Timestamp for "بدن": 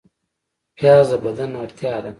1.25-1.51